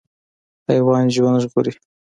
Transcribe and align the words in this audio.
حیوان 0.69 1.05
ژوند 1.15 1.37
ژغوري. 1.43 1.73